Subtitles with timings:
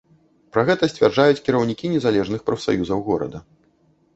[0.55, 3.45] Пра гэта сцвярджаюць кіраўнікі незалежных прафсаюзаў горада.